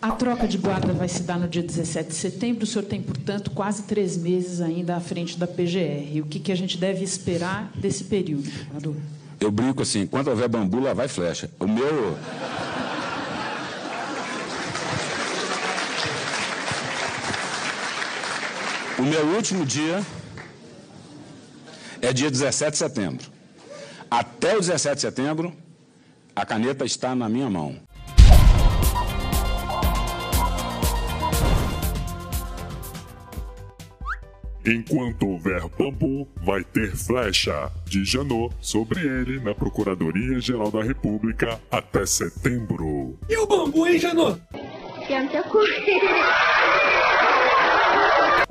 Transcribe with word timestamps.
A 0.00 0.12
troca 0.12 0.46
de 0.46 0.56
guarda 0.56 0.92
vai 0.92 1.08
se 1.08 1.22
dar 1.22 1.38
no 1.38 1.48
dia 1.48 1.62
17 1.62 2.10
de 2.10 2.14
setembro. 2.14 2.62
O 2.62 2.66
senhor 2.66 2.84
tem, 2.84 3.02
portanto, 3.02 3.50
quase 3.50 3.82
três 3.82 4.16
meses 4.16 4.60
ainda 4.60 4.94
à 4.94 5.00
frente 5.00 5.36
da 5.36 5.46
PGR. 5.46 6.20
O 6.22 6.26
que, 6.26 6.38
que 6.38 6.52
a 6.52 6.54
gente 6.56 6.78
deve 6.78 7.02
esperar 7.02 7.72
desse 7.74 8.04
período, 8.04 8.48
governador? 8.48 8.96
Eu 9.40 9.50
brinco 9.50 9.82
assim: 9.82 10.06
quando 10.06 10.28
houver 10.28 10.48
bambu, 10.48 10.78
lá 10.78 10.94
vai 10.94 11.08
flecha. 11.08 11.50
O 11.58 11.66
meu. 11.66 12.16
O 18.98 19.02
meu 19.02 19.26
último 19.34 19.66
dia 19.66 20.04
é 22.00 22.12
dia 22.12 22.30
17 22.30 22.72
de 22.72 22.78
setembro. 22.78 23.26
Até 24.08 24.56
o 24.56 24.60
17 24.60 24.94
de 24.94 25.00
setembro, 25.00 25.52
a 26.34 26.46
caneta 26.46 26.84
está 26.84 27.16
na 27.16 27.28
minha 27.28 27.50
mão. 27.50 27.76
Enquanto 34.66 35.26
houver 35.26 35.62
bambu, 35.78 36.28
vai 36.42 36.62
ter 36.64 36.94
flecha, 36.94 37.70
de 37.86 38.04
Janot 38.04 38.54
sobre 38.60 39.00
ele 39.00 39.40
na 39.40 39.54
Procuradoria-Geral 39.54 40.70
da 40.70 40.82
República 40.82 41.60
até 41.70 42.04
setembro. 42.04 43.18
E 43.28 43.36
o 43.36 43.46
bambu, 43.46 43.86
hein, 43.86 43.98
Janot? 43.98 44.40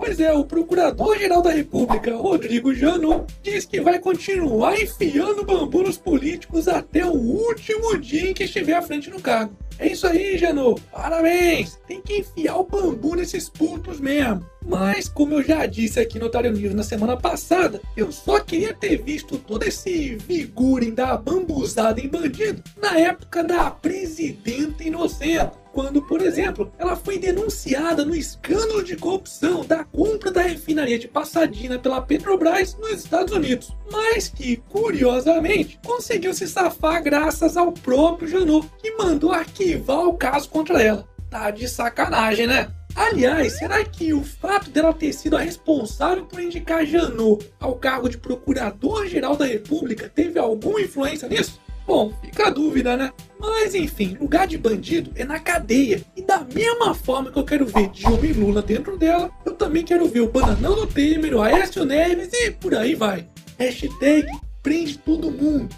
Pois 0.07 0.21
é, 0.21 0.31
o 0.31 0.45
Procurador-Geral 0.45 1.41
da 1.41 1.51
República, 1.51 2.15
Rodrigo 2.15 2.73
Janot, 2.73 3.25
diz 3.43 3.65
que 3.65 3.81
vai 3.81 3.99
continuar 3.99 4.81
enfiando 4.81 5.43
bambu 5.43 5.83
nos 5.83 5.97
políticos 5.97 6.69
até 6.69 7.05
o 7.05 7.11
último 7.11 7.97
dia 7.97 8.29
em 8.29 8.33
que 8.33 8.45
estiver 8.45 8.75
à 8.75 8.81
frente 8.81 9.09
do 9.09 9.21
cargo. 9.21 9.53
É 9.77 9.89
isso 9.89 10.07
aí, 10.07 10.37
Janot. 10.37 10.81
Parabéns. 10.93 11.77
Tem 11.85 12.01
que 12.01 12.19
enfiar 12.19 12.55
o 12.55 12.63
bambu 12.63 13.17
nesses 13.17 13.49
pontos 13.49 13.99
mesmo. 13.99 14.45
Mas, 14.65 15.09
como 15.09 15.33
eu 15.33 15.43
já 15.43 15.65
disse 15.65 15.99
aqui 15.99 16.17
no 16.17 16.27
Otário 16.27 16.51
News 16.51 16.73
na 16.73 16.83
semana 16.83 17.17
passada, 17.17 17.81
eu 17.95 18.09
só 18.09 18.39
queria 18.39 18.73
ter 18.73 19.01
visto 19.01 19.37
todo 19.37 19.63
esse 19.63 20.15
vigor 20.15 20.83
em 20.83 20.93
dar 20.93 21.17
bambuzada 21.17 21.99
em 21.99 22.07
bandido 22.07 22.63
na 22.81 22.97
época 22.97 23.43
da 23.43 23.69
presidenta 23.69 24.83
inocente. 24.83 25.51
Quando, 25.77 26.01
por 26.01 26.23
exemplo, 26.23 26.73
ela 26.79 26.95
foi 26.95 27.19
denunciada 27.19 28.03
no 28.03 28.15
escândalo 28.15 28.83
de 28.83 28.95
corrupção 28.95 29.63
da 29.63 29.83
compra 29.83 30.31
da 30.31 30.41
refinaria 30.41 30.97
de 30.97 31.07
Passadina 31.07 31.77
pela 31.77 32.01
Petrobras 32.01 32.75
nos 32.79 32.93
Estados 32.93 33.31
Unidos, 33.31 33.71
mas 33.91 34.27
que, 34.27 34.57
curiosamente, 34.57 35.79
conseguiu 35.85 36.33
se 36.33 36.47
safar 36.47 37.03
graças 37.03 37.55
ao 37.55 37.71
próprio 37.71 38.27
Janot, 38.27 38.67
que 38.79 38.95
mandou 38.95 39.31
arquivar 39.31 40.07
o 40.07 40.17
caso 40.17 40.49
contra 40.49 40.81
ela. 40.81 41.07
Tá 41.29 41.51
de 41.51 41.67
sacanagem, 41.67 42.47
né? 42.47 42.69
Aliás, 42.95 43.59
será 43.59 43.85
que 43.85 44.15
o 44.15 44.23
fato 44.23 44.71
dela 44.71 44.91
ter 44.91 45.13
sido 45.13 45.37
a 45.37 45.41
responsável 45.41 46.25
por 46.25 46.41
indicar 46.41 46.87
Janot 46.87 47.53
ao 47.59 47.75
cargo 47.75 48.09
de 48.09 48.17
Procurador-Geral 48.17 49.35
da 49.35 49.45
República 49.45 50.09
teve 50.09 50.39
alguma 50.39 50.81
influência 50.81 51.29
nisso? 51.29 51.61
Bom, 51.87 52.11
fica 52.21 52.47
a 52.47 52.49
dúvida, 52.49 52.97
né? 52.97 53.13
Mas 53.39 53.73
enfim, 53.73 54.17
lugar 54.19 54.45
de 54.45 54.57
bandido 54.57 55.09
é 55.15 55.23
na 55.23 55.39
cadeia. 55.39 56.03
E 56.17 56.21
da 56.21 56.39
mesma 56.39 56.93
forma 56.93 57.31
que 57.31 57.39
eu 57.39 57.45
quero 57.45 57.65
ver 57.65 57.87
Dilma 57.87 58.25
e 58.25 58.33
Lula 58.33 58.61
dentro 58.61 58.97
dela, 58.97 59.31
eu 59.45 59.53
também 59.53 59.85
quero 59.85 60.05
ver 60.09 60.19
o 60.19 60.29
Bananão 60.29 60.75
do 60.75 60.85
Temer, 60.85 61.33
o 61.33 61.41
Aécio 61.41 61.85
Neves 61.85 62.29
e 62.33 62.51
por 62.51 62.75
aí 62.75 62.93
vai. 62.93 63.25
Hashtag 63.57 64.27
prende 64.61 64.97
todo 64.97 65.31
mundo. 65.31 65.73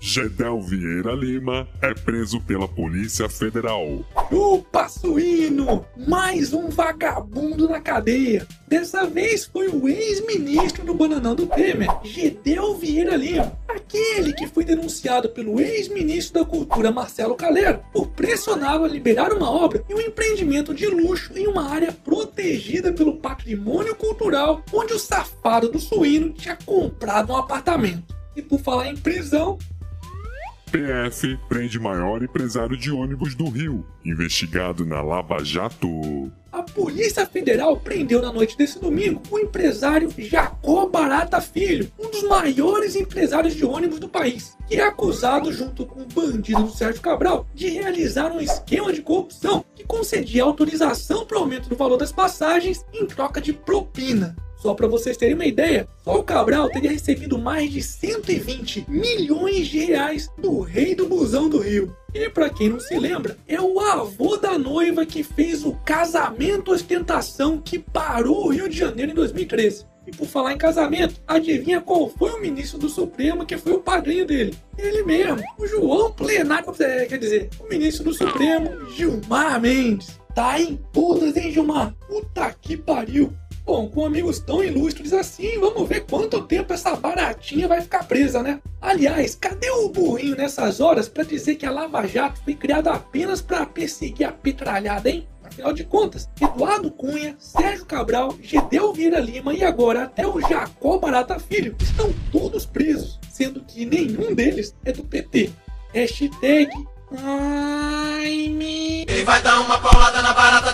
Gedel 0.00 0.60
Vieira 0.60 1.12
Lima 1.12 1.66
é 1.80 1.94
preso 1.94 2.38
pela 2.38 2.68
Polícia 2.68 3.26
Federal. 3.26 4.04
Chupa 4.28 4.86
suíno! 4.86 5.84
Mais 6.06 6.52
um 6.52 6.68
vagabundo 6.68 7.66
na 7.66 7.80
cadeia. 7.80 8.46
Dessa 8.68 9.06
vez 9.06 9.46
foi 9.46 9.68
o 9.68 9.88
ex-ministro 9.88 10.84
do 10.84 10.92
Bananão 10.92 11.34
do 11.34 11.46
Temer, 11.46 11.88
Gedel 12.02 12.76
Vieira 12.76 13.16
Lima. 13.16 13.56
Aquele 13.74 14.32
que 14.32 14.46
foi 14.46 14.64
denunciado 14.64 15.28
pelo 15.30 15.60
ex-ministro 15.60 16.40
da 16.40 16.48
Cultura 16.48 16.92
Marcelo 16.92 17.34
Calero 17.34 17.80
por 17.92 18.06
pressioná-lo 18.08 18.84
a 18.84 18.88
liberar 18.88 19.32
uma 19.32 19.50
obra 19.50 19.84
e 19.88 19.94
um 19.94 20.00
empreendimento 20.00 20.72
de 20.72 20.86
luxo 20.86 21.36
em 21.36 21.48
uma 21.48 21.68
área 21.68 21.90
protegida 21.90 22.92
pelo 22.92 23.16
patrimônio 23.16 23.96
cultural, 23.96 24.62
onde 24.72 24.92
o 24.92 24.98
safado 24.98 25.68
do 25.68 25.80
suíno 25.80 26.32
tinha 26.32 26.56
comprado 26.64 27.32
um 27.32 27.36
apartamento. 27.36 28.14
E 28.36 28.42
por 28.42 28.60
falar 28.60 28.88
em 28.88 28.96
prisão, 28.96 29.58
PF 30.74 31.38
prende 31.48 31.78
maior 31.78 32.20
empresário 32.20 32.76
de 32.76 32.90
ônibus 32.90 33.36
do 33.36 33.48
Rio, 33.48 33.86
investigado 34.04 34.84
na 34.84 35.00
Lava 35.00 35.44
Jato. 35.44 36.32
A 36.50 36.64
Polícia 36.64 37.24
Federal 37.24 37.76
prendeu 37.76 38.20
na 38.20 38.32
noite 38.32 38.58
desse 38.58 38.80
domingo 38.80 39.22
o 39.30 39.38
empresário 39.38 40.12
Jacó 40.18 40.88
Barata 40.88 41.40
Filho, 41.40 41.88
um 41.96 42.10
dos 42.10 42.24
maiores 42.24 42.96
empresários 42.96 43.54
de 43.54 43.64
ônibus 43.64 44.00
do 44.00 44.08
país, 44.08 44.56
que 44.66 44.74
é 44.74 44.82
acusado, 44.82 45.52
junto 45.52 45.86
com 45.86 46.02
o 46.02 46.06
bandido 46.06 46.68
Sérgio 46.70 47.00
Cabral, 47.00 47.46
de 47.54 47.68
realizar 47.68 48.32
um 48.32 48.40
esquema 48.40 48.92
de 48.92 49.00
corrupção 49.00 49.64
que 49.76 49.84
concedia 49.84 50.42
autorização 50.42 51.24
para 51.24 51.38
o 51.38 51.42
aumento 51.42 51.68
do 51.68 51.76
valor 51.76 51.98
das 51.98 52.10
passagens 52.10 52.84
em 52.92 53.06
troca 53.06 53.40
de 53.40 53.52
propina. 53.52 54.34
Só 54.64 54.72
para 54.72 54.88
vocês 54.88 55.18
terem 55.18 55.34
uma 55.34 55.44
ideia, 55.44 55.86
só 56.02 56.18
o 56.18 56.24
Cabral 56.24 56.70
teria 56.70 56.90
recebido 56.90 57.36
mais 57.36 57.70
de 57.70 57.82
120 57.82 58.86
milhões 58.88 59.66
de 59.66 59.80
reais 59.80 60.26
do 60.38 60.60
rei 60.60 60.94
do 60.94 61.06
busão 61.06 61.50
do 61.50 61.58
Rio. 61.58 61.94
E 62.14 62.30
para 62.30 62.48
quem 62.48 62.70
não 62.70 62.80
se 62.80 62.98
lembra, 62.98 63.36
é 63.46 63.60
o 63.60 63.78
avô 63.78 64.38
da 64.38 64.58
noiva 64.58 65.04
que 65.04 65.22
fez 65.22 65.66
o 65.66 65.72
casamento 65.84 66.72
ostentação 66.72 67.60
que 67.60 67.78
parou 67.78 68.46
o 68.46 68.48
Rio 68.48 68.66
de 68.66 68.78
Janeiro 68.78 69.12
em 69.12 69.14
2013. 69.14 69.84
E 70.06 70.10
por 70.12 70.26
falar 70.26 70.54
em 70.54 70.58
casamento, 70.58 71.20
adivinha 71.26 71.82
qual 71.82 72.08
foi 72.08 72.30
o 72.30 72.40
ministro 72.40 72.78
do 72.78 72.88
Supremo 72.88 73.44
que 73.44 73.58
foi 73.58 73.74
o 73.74 73.80
padrinho 73.80 74.26
dele? 74.26 74.54
Ele 74.78 75.02
mesmo, 75.02 75.42
o 75.58 75.66
João 75.66 76.10
Plenário, 76.10 76.72
é, 76.80 77.04
quer 77.04 77.18
dizer, 77.18 77.50
o 77.60 77.68
ministro 77.68 78.04
do 78.04 78.14
Supremo, 78.14 78.88
Gilmar 78.92 79.60
Mendes. 79.60 80.18
Tá 80.34 80.58
em 80.58 80.76
todas, 80.92 81.36
hein, 81.36 81.52
Gilmar? 81.52 81.94
Puta 82.08 82.52
que 82.60 82.76
pariu. 82.76 83.32
Bom, 83.66 83.88
com 83.88 84.04
amigos 84.04 84.38
tão 84.40 84.62
ilustres 84.62 85.14
assim, 85.14 85.58
vamos 85.58 85.88
ver 85.88 86.04
quanto 86.04 86.42
tempo 86.42 86.74
essa 86.74 86.94
baratinha 86.94 87.66
vai 87.66 87.80
ficar 87.80 88.04
presa, 88.04 88.42
né? 88.42 88.60
Aliás, 88.78 89.34
cadê 89.34 89.70
o 89.70 89.88
burrinho 89.88 90.36
nessas 90.36 90.80
horas 90.80 91.08
para 91.08 91.24
dizer 91.24 91.54
que 91.54 91.64
a 91.64 91.70
Lava 91.70 92.06
Jato 92.06 92.42
foi 92.44 92.54
criada 92.54 92.92
apenas 92.92 93.40
para 93.40 93.64
perseguir 93.64 94.26
a 94.26 94.32
petralhada, 94.32 95.08
hein? 95.08 95.26
Afinal 95.42 95.72
de 95.72 95.82
contas, 95.84 96.28
Eduardo 96.38 96.90
Cunha, 96.90 97.36
Sérgio 97.38 97.86
Cabral, 97.86 98.36
Gedel 98.42 98.92
Vieira 98.92 99.18
Lima 99.18 99.54
e 99.54 99.64
agora 99.64 100.04
até 100.04 100.26
o 100.26 100.40
Jacó 100.42 100.98
Barata 100.98 101.38
Filho 101.38 101.74
estão 101.80 102.12
todos 102.30 102.66
presos, 102.66 103.18
sendo 103.30 103.62
que 103.62 103.86
nenhum 103.86 104.34
deles 104.34 104.74
é 104.84 104.92
do 104.92 105.04
PT. 105.04 105.50
Hashtag 105.94 106.68
Ai, 107.22 108.48
me... 108.48 109.02
Ele 109.02 109.24
vai 109.24 109.40
dar 109.42 109.60
uma 109.60 109.78
paulada 109.78 110.20
na 110.20 110.32
barata 110.32 110.72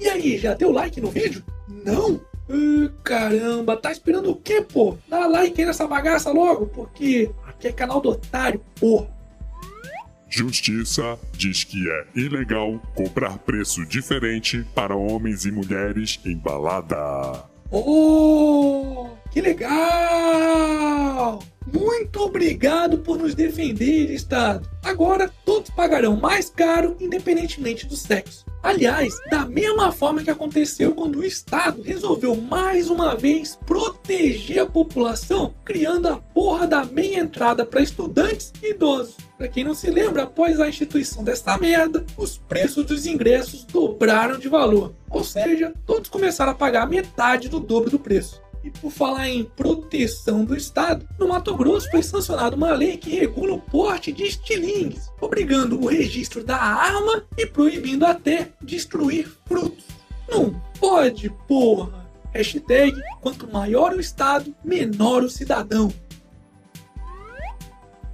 E 0.00 0.08
aí, 0.08 0.38
já 0.38 0.54
deu 0.54 0.72
like 0.72 1.00
no 1.00 1.10
vídeo? 1.10 1.44
Não? 1.84 2.20
Ah, 2.48 2.90
caramba, 3.04 3.76
tá 3.76 3.92
esperando 3.92 4.30
o 4.30 4.36
quê, 4.36 4.60
pô? 4.60 4.96
Dá 5.08 5.26
like 5.26 5.60
aí 5.60 5.66
nessa 5.66 5.86
bagaça 5.86 6.32
logo, 6.32 6.66
porque 6.66 7.30
aqui 7.46 7.68
é 7.68 7.72
canal 7.72 8.00
do 8.00 8.08
otário, 8.10 8.60
porra. 8.78 9.08
Justiça 10.28 11.18
diz 11.32 11.64
que 11.64 11.90
é 11.90 12.06
ilegal 12.14 12.80
cobrar 12.94 13.36
preço 13.38 13.84
diferente 13.84 14.64
para 14.74 14.96
homens 14.96 15.44
e 15.44 15.50
mulheres 15.50 16.20
em 16.24 16.36
balada. 16.36 17.44
Oh, 17.70 19.10
que 19.30 19.40
legal! 19.40 19.80
Muito 21.72 22.20
obrigado 22.20 22.98
por 22.98 23.18
nos 23.18 23.34
defender, 23.34 24.10
Estado. 24.12 24.68
Agora 24.82 25.30
todos 25.44 25.70
pagarão 25.70 26.16
mais 26.16 26.50
caro, 26.50 26.96
independentemente 27.00 27.86
do 27.86 27.96
sexo. 27.96 28.49
Aliás, 28.62 29.14
da 29.30 29.46
mesma 29.46 29.90
forma 29.90 30.22
que 30.22 30.30
aconteceu 30.30 30.94
quando 30.94 31.20
o 31.20 31.24
Estado 31.24 31.80
resolveu 31.80 32.36
mais 32.36 32.90
uma 32.90 33.16
vez 33.16 33.58
proteger 33.64 34.60
a 34.60 34.66
população, 34.66 35.54
criando 35.64 36.08
a 36.08 36.16
porra 36.16 36.66
da 36.66 36.84
meia 36.84 37.20
entrada 37.20 37.64
para 37.64 37.80
estudantes 37.80 38.52
e 38.62 38.72
idosos. 38.72 39.16
Pra 39.38 39.48
quem 39.48 39.64
não 39.64 39.74
se 39.74 39.90
lembra, 39.90 40.24
após 40.24 40.60
a 40.60 40.68
instituição 40.68 41.24
dessa 41.24 41.56
merda, 41.56 42.04
os 42.18 42.36
preços 42.36 42.84
dos 42.84 43.06
ingressos 43.06 43.64
dobraram 43.64 44.38
de 44.38 44.48
valor. 44.48 44.92
Ou 45.08 45.24
seja, 45.24 45.72
todos 45.86 46.10
começaram 46.10 46.52
a 46.52 46.54
pagar 46.54 46.86
metade 46.86 47.48
do 47.48 47.58
dobro 47.58 47.90
do 47.90 47.98
preço. 47.98 48.42
E 48.62 48.70
por 48.70 48.90
falar 48.90 49.28
em 49.28 49.44
proteção 49.44 50.44
do 50.44 50.54
Estado, 50.54 51.06
no 51.18 51.28
Mato 51.28 51.54
Grosso 51.56 51.90
foi 51.90 52.02
sancionada 52.02 52.54
uma 52.56 52.72
lei 52.72 52.96
que 52.96 53.16
regula 53.16 53.54
o 53.54 53.60
porte 53.60 54.12
de 54.12 54.24
estilingues, 54.24 55.10
obrigando 55.20 55.80
o 55.80 55.86
registro 55.86 56.44
da 56.44 56.56
arma 56.56 57.24
e 57.38 57.46
proibindo 57.46 58.04
até 58.04 58.50
destruir 58.60 59.26
frutos. 59.46 59.84
Não 60.28 60.60
pode, 60.78 61.30
porra! 61.48 62.00
Hashtag 62.32 62.96
quanto 63.20 63.50
maior 63.50 63.92
o 63.92 64.00
Estado, 64.00 64.54
menor 64.64 65.24
o 65.24 65.30
cidadão. 65.30 65.92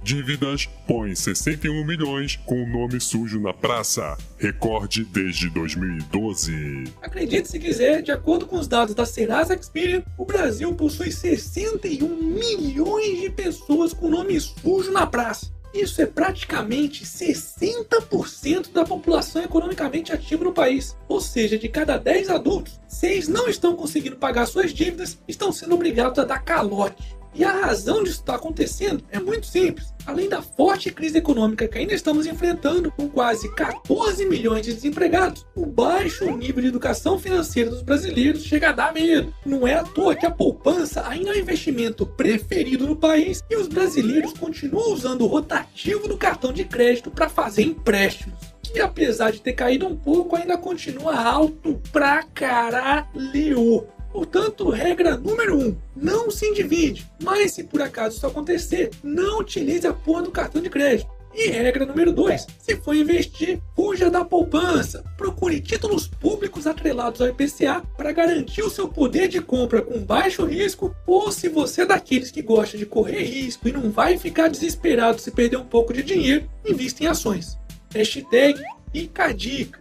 Dívidas 0.07 0.69
põe 0.87 1.13
61 1.13 1.83
milhões 1.83 2.39
com 2.45 2.63
o 2.63 2.65
nome 2.65 2.97
sujo 2.97 3.41
na 3.41 3.53
praça. 3.53 4.17
Recorde 4.37 5.03
desde 5.03 5.49
2012. 5.49 6.85
Acredite 7.01 7.49
se 7.49 7.59
quiser, 7.59 8.01
de 8.01 8.13
acordo 8.13 8.45
com 8.45 8.57
os 8.57 8.69
dados 8.69 8.95
da 8.95 9.05
Serasa 9.05 9.53
Experian, 9.53 10.01
o 10.17 10.23
Brasil 10.23 10.73
possui 10.75 11.11
61 11.11 12.07
milhões 12.07 13.19
de 13.19 13.29
pessoas 13.29 13.91
com 13.91 14.07
nome 14.07 14.39
sujo 14.39 14.93
na 14.93 15.05
praça. 15.05 15.51
Isso 15.73 16.01
é 16.01 16.05
praticamente 16.05 17.03
60% 17.05 18.71
da 18.71 18.85
população 18.85 19.43
economicamente 19.43 20.13
ativa 20.13 20.45
no 20.45 20.53
país. 20.53 20.95
Ou 21.09 21.19
seja, 21.19 21.57
de 21.57 21.67
cada 21.67 21.97
10 21.97 22.29
adultos, 22.29 22.79
6 22.87 23.27
não 23.27 23.49
estão 23.49 23.75
conseguindo 23.75 24.15
pagar 24.15 24.45
suas 24.45 24.73
dívidas 24.73 25.17
estão 25.27 25.51
sendo 25.51 25.75
obrigados 25.75 26.17
a 26.17 26.23
dar 26.23 26.39
calote. 26.39 27.16
E 27.33 27.43
a 27.43 27.51
razão 27.51 28.03
disso 28.03 28.19
estar 28.19 28.35
acontecendo 28.35 29.03
é 29.11 29.19
muito 29.19 29.45
simples. 29.45 29.93
Além 30.05 30.29
da 30.29 30.41
forte 30.41 30.91
crise 30.91 31.17
econômica 31.17 31.67
que 31.67 31.77
ainda 31.77 31.93
estamos 31.93 32.25
enfrentando, 32.25 32.91
com 32.91 33.09
quase 33.09 33.53
14 33.53 34.25
milhões 34.25 34.65
de 34.65 34.73
desempregados, 34.73 35.45
o 35.53 35.65
baixo 35.65 36.25
nível 36.31 36.61
de 36.61 36.69
educação 36.69 37.19
financeira 37.19 37.69
dos 37.69 37.81
brasileiros 37.81 38.43
chega 38.43 38.69
a 38.69 38.71
dar 38.73 38.93
medo. 38.93 39.33
Não 39.45 39.67
é 39.67 39.75
à 39.75 39.83
toa 39.83 40.15
que 40.15 40.25
a 40.25 40.31
poupança 40.31 41.05
ainda 41.07 41.31
é 41.31 41.33
o 41.33 41.39
investimento 41.39 42.05
preferido 42.05 42.87
no 42.87 42.95
país 42.95 43.43
e 43.49 43.55
os 43.55 43.67
brasileiros 43.67 44.33
continuam 44.33 44.93
usando 44.93 45.21
o 45.21 45.27
rotativo 45.27 46.07
do 46.07 46.17
cartão 46.17 46.53
de 46.53 46.63
crédito 46.63 47.11
para 47.11 47.27
fazer 47.27 47.63
empréstimos 47.63 48.57
que 48.77 48.81
apesar 48.81 49.31
de 49.31 49.41
ter 49.41 49.53
caído 49.53 49.87
um 49.87 49.95
pouco, 49.95 50.35
ainda 50.35 50.57
continua 50.57 51.15
alto 51.15 51.81
pra 51.91 52.21
caralho. 52.23 53.87
Portanto, 54.17 54.71
regra 54.71 55.15
número 55.15 55.55
1, 55.55 55.61
um, 55.63 55.77
não 55.95 56.31
se 56.31 56.47
endivide. 56.47 57.05
Mas 57.21 57.51
se 57.51 57.63
por 57.63 57.83
acaso 57.83 58.17
isso 58.17 58.25
acontecer, 58.25 58.89
não 59.03 59.41
utilize 59.41 59.85
a 59.85 59.93
porra 59.93 60.23
do 60.23 60.31
cartão 60.31 60.59
de 60.59 60.71
crédito. 60.71 61.07
E 61.35 61.49
regra 61.49 61.85
número 61.85 62.11
2, 62.11 62.47
se 62.57 62.75
for 62.77 62.95
investir, 62.95 63.61
fuja 63.75 64.09
da 64.09 64.25
poupança. 64.25 65.03
Procure 65.15 65.61
títulos 65.61 66.07
públicos 66.07 66.65
atrelados 66.65 67.21
ao 67.21 67.27
IPCA 67.27 67.83
para 67.95 68.11
garantir 68.11 68.63
o 68.63 68.71
seu 68.71 68.87
poder 68.87 69.27
de 69.27 69.39
compra 69.39 69.83
com 69.83 69.99
baixo 69.99 70.43
risco, 70.45 70.95
ou 71.05 71.31
se 71.31 71.47
você 71.47 71.83
é 71.83 71.85
daqueles 71.85 72.31
que 72.31 72.41
gosta 72.41 72.75
de 72.75 72.87
correr 72.87 73.21
risco 73.21 73.67
e 73.67 73.71
não 73.71 73.91
vai 73.91 74.17
ficar 74.17 74.47
desesperado 74.47 75.21
se 75.21 75.29
perder 75.29 75.57
um 75.57 75.65
pouco 75.65 75.93
de 75.93 76.01
dinheiro, 76.01 76.49
invista 76.65 77.03
em 77.03 77.05
ações. 77.05 77.55
Hashtag 77.93 78.59
Icadica. 78.91 79.79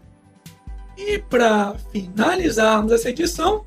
E 0.95 1.19
para 1.21 1.75
finalizarmos 1.91 2.93
essa 2.93 3.09
edição, 3.09 3.65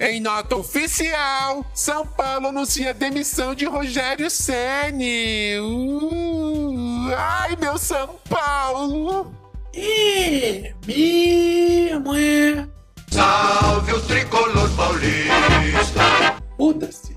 em 0.00 0.20
nota 0.20 0.56
oficial, 0.56 1.66
São 1.74 2.06
Paulo 2.06 2.48
anuncia 2.48 2.90
a 2.90 2.92
demissão 2.92 3.54
de 3.54 3.64
Rogério 3.64 4.30
Ceni. 4.30 5.58
Uh, 5.58 7.12
ai, 7.16 7.56
meu 7.56 7.76
São 7.76 8.16
Paulo! 8.28 9.32
Mesmo, 10.86 12.14
é. 12.14 12.66
Salve 13.10 13.92
o 13.92 14.00
tricolor 14.02 14.70
paulista! 14.76 16.36
Foda-se! 16.56 17.16